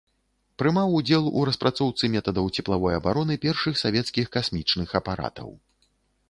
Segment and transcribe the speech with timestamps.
[0.59, 5.49] Прымаў удзел у распрацоўцы метадаў цеплавой абароны першых савецкіх касмічных апаратаў.